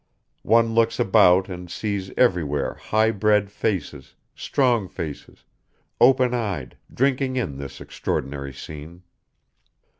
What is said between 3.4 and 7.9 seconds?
faces, strong faces, open eyed, drinking in this